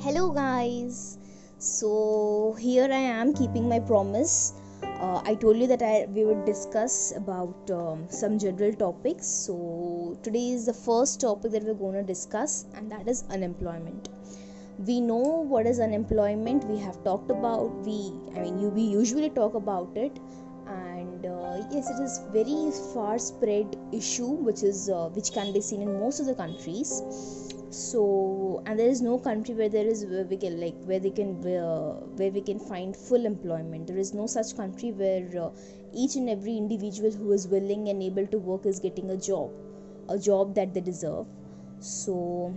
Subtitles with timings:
[0.00, 1.18] Hello, guys.
[1.58, 4.54] So here I am keeping my promise.
[4.82, 9.26] Uh, I told you that I we would discuss about um, some general topics.
[9.26, 14.08] So today is the first topic that we're going to discuss, and that is unemployment.
[14.86, 16.64] We know what is unemployment.
[16.64, 18.12] We have talked about we.
[18.34, 20.18] I mean, you we usually talk about it,
[20.68, 25.60] and uh, yes, it is very far spread issue, which is uh, which can be
[25.60, 27.02] seen in most of the countries.
[27.70, 31.10] So and there is no country where there is where we can like where they
[31.10, 33.86] can where, where we can find full employment.
[33.86, 35.50] There is no such country where uh,
[35.94, 39.50] each and every individual who is willing and able to work is getting a job
[40.08, 41.26] a job that they deserve.
[41.80, 42.54] So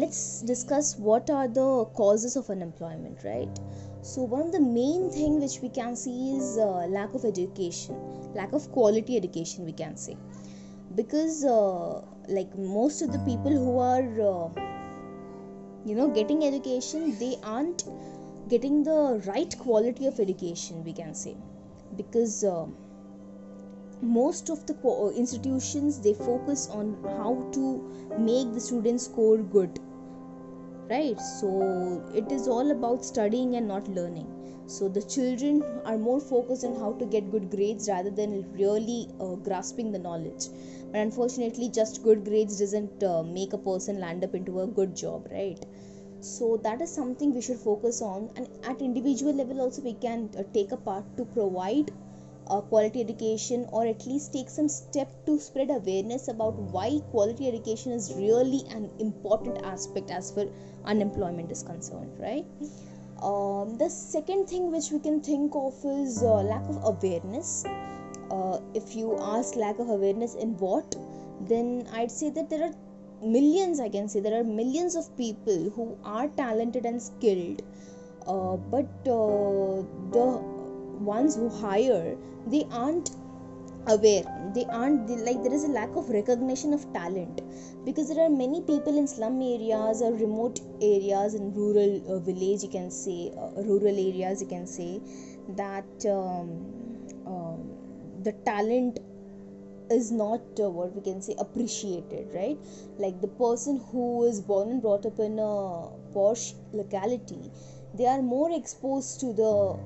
[0.00, 3.60] let's discuss what are the causes of unemployment right?
[4.02, 7.96] So one of the main thing which we can see is uh, lack of education
[8.34, 10.16] lack of quality education we can say.
[10.94, 14.48] Because uh, like most of the people who are uh,
[15.84, 17.84] you know getting education they aren't
[18.48, 21.36] getting the right quality of education we can say.
[21.96, 22.66] Because uh,
[24.04, 27.82] most of the co- institutions they focus on how to
[28.18, 29.80] make the students score good
[30.90, 31.20] right?
[31.20, 34.26] So it is all about studying and not learning.
[34.66, 39.08] So the children are more focused on how to get good grades rather than really
[39.20, 40.48] uh, grasping the knowledge.
[40.90, 44.96] But unfortunately just good grades doesn't uh, make a person land up into a good
[44.96, 45.58] job right?
[46.20, 48.30] So that is something we should focus on.
[48.36, 51.90] And at individual level also we can uh, take a part to provide
[52.50, 57.48] a quality education or at least take some step to spread awareness about why quality
[57.48, 60.46] education is really an important aspect as far
[60.84, 62.44] unemployment is concerned right?
[63.22, 67.64] Um, the second thing which we can think of is uh, lack of awareness.
[68.30, 70.96] Uh, if you ask lack of awareness in what
[71.48, 72.74] then i'd say that there are
[73.22, 77.62] millions i can say there are millions of people who are talented and skilled
[78.26, 79.82] uh, but uh,
[80.16, 80.53] the
[81.04, 82.16] ones who hire
[82.46, 83.10] they aren't
[83.86, 84.24] aware.
[84.54, 87.40] They aren't they, like there is a lack of recognition of talent.
[87.84, 92.62] Because there are many people in slum areas or remote areas in rural uh, village
[92.62, 95.00] you can say uh, rural areas you can say
[95.56, 96.66] that um,
[97.26, 97.70] um,
[98.22, 98.98] the talent
[99.90, 102.58] is not uh, what we can say appreciated right?
[102.98, 107.50] Like the person who is born and brought up in a posh locality
[107.92, 109.78] they are more exposed to the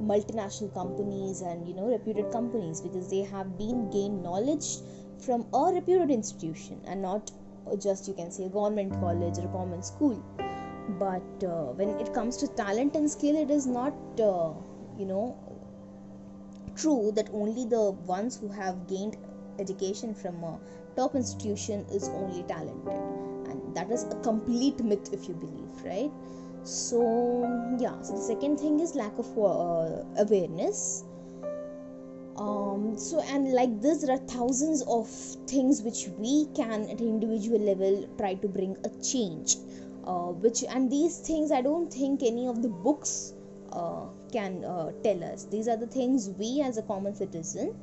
[0.00, 4.78] multinational companies and you know reputed companies because they have been gained knowledge
[5.18, 7.30] from a reputed institution and not
[7.78, 10.22] just you can say a government college or a common school.
[10.98, 14.52] But uh, when it comes to talent and skill it is not uh,
[14.98, 15.36] you know
[16.74, 19.16] true that only the ones who have gained
[19.58, 20.58] education from a
[20.96, 23.00] top institution is only talented.
[23.50, 26.10] And that is a complete myth if you believe right
[26.64, 31.04] so yeah so the second thing is lack of uh, awareness.
[32.36, 35.08] Um, so and like this there are thousands of
[35.46, 39.56] things which we can at individual level try to bring a change.
[40.04, 43.34] Uh, which and these things i don't think any of the books
[43.72, 45.44] uh, can uh, tell us.
[45.44, 47.74] These are the things we as a common citizen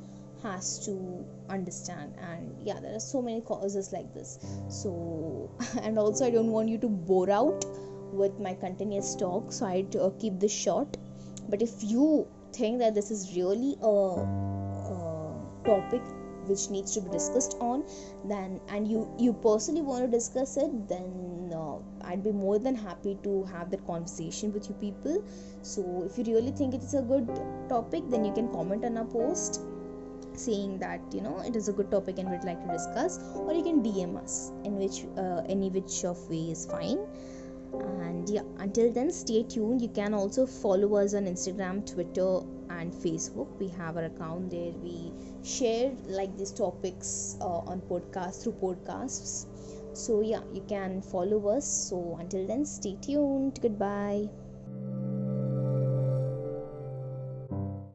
[0.42, 2.14] has to understand.
[2.20, 4.38] And yeah there are so many causes like this.
[4.68, 5.50] So
[5.82, 7.64] and also i don't want you to bore out
[8.12, 10.96] with my continuous talk so i'd uh, keep this short.
[11.48, 16.02] But if you think that this is really a, a topic
[16.46, 17.84] which needs to be discussed on
[18.24, 21.76] then and you you personally want to discuss it then uh,
[22.06, 25.24] i'd be more than happy to have that conversation with you people.
[25.62, 27.28] So if you really think it's a good
[27.68, 29.62] topic then you can comment on our post
[30.34, 33.52] saying that you know it is a good topic and we'd like to discuss or
[33.52, 37.00] you can dm us in which uh, any which of way is fine
[37.72, 39.82] and yeah until then stay tuned.
[39.82, 42.40] You can also follow us on instagram twitter
[42.70, 43.48] and facebook.
[43.58, 44.72] We have our account there.
[44.72, 45.12] We
[45.42, 49.46] share like these topics uh, on podcasts through podcasts.
[49.96, 51.66] So yeah you can follow us.
[51.66, 53.58] So until then stay tuned.
[53.60, 54.28] Goodbye